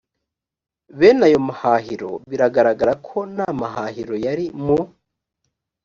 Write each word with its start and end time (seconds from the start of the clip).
bene 0.97 1.23
ayo 1.27 1.39
mahahiro 1.47 2.11
biragaragara 2.29 2.93
ko 3.07 3.17
nta 3.33 3.47
mahahiro 3.61 4.15
yari 4.25 4.45
mu 4.63 4.79